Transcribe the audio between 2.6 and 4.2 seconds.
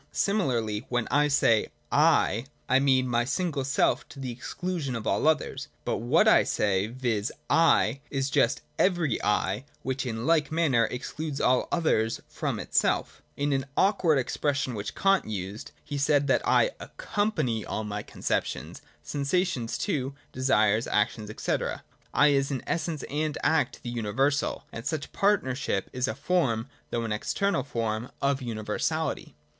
I mean my single self to